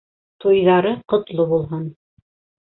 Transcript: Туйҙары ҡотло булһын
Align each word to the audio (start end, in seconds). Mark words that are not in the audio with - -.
Туйҙары 0.45 0.93
ҡотло 1.15 1.47
булһын 1.53 1.85